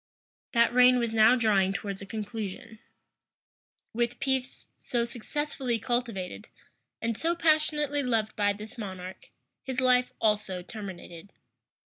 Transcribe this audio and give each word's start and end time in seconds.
That 0.53 0.73
reign 0.73 0.97
was 0.97 1.13
now 1.13 1.35
drawing 1.35 1.73
towards 1.73 2.01
a 2.01 2.07
conclusion. 2.07 2.79
With 3.93 4.19
peace, 4.19 4.65
so 4.79 5.05
successfully 5.05 5.77
cultivated, 5.77 6.47
and 7.03 7.15
so 7.15 7.35
passionately 7.35 8.01
loved 8.01 8.35
by 8.35 8.53
this 8.53 8.79
monarch, 8.79 9.29
his 9.61 9.79
life 9.79 10.11
also 10.19 10.63
terminated. 10.63 11.31